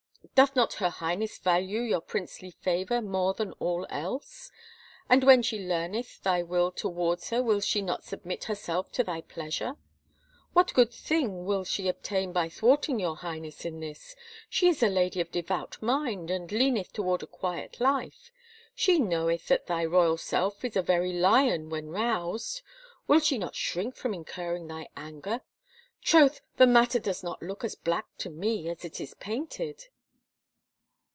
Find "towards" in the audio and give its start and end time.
6.71-7.29